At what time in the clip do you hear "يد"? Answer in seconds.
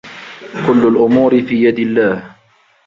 1.63-1.79